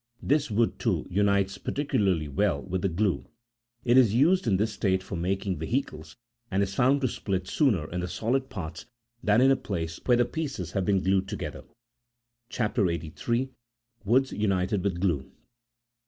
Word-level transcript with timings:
This 0.23 0.49
wood, 0.49 0.79
too, 0.79 1.05
unites 1.11 1.59
particularly 1.59 2.27
well 2.27 2.63
with 2.63 2.95
glue: 2.95 3.27
it 3.85 3.97
is 3.99 4.15
used 4.15 4.47
in 4.47 4.57
this 4.57 4.73
state 4.73 5.03
for 5.03 5.15
making 5.15 5.59
vehicles, 5.59 6.15
and 6.49 6.63
is 6.63 6.73
found 6.73 7.01
to 7.01 7.07
split 7.07 7.45
sooner 7.47 7.87
in 7.91 7.99
the 7.99 8.07
solid 8.07 8.49
parts 8.49 8.87
than 9.21 9.41
in 9.41 9.51
a 9.51 9.55
place 9.55 9.99
where 10.05 10.17
the 10.17 10.25
pieces 10.25 10.71
have 10.71 10.85
been 10.85 11.03
glued 11.03 11.27
together. 11.27 11.65
CHAP. 12.49 12.79
83. 12.79 12.95
(43.) 13.13 13.49
WOODS 14.03 14.31
UNITED 14.31 14.83
WITH 14.83 14.99
GLUE. 15.01 15.31